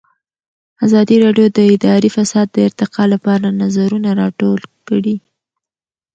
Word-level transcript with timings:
ازادي 0.85 1.15
راډیو 1.25 1.47
د 1.57 1.59
اداري 1.73 2.09
فساد 2.17 2.47
د 2.51 2.57
ارتقا 2.67 3.03
لپاره 3.13 3.47
نظرونه 3.61 4.09
راټول 4.21 4.59
کړي. 4.87 5.15